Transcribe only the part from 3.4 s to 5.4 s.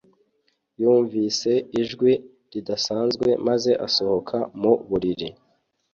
maze asohoka mu buriri